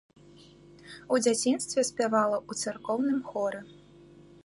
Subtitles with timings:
[1.15, 3.59] У дзяцінстве спявала ў царкоўным хоры.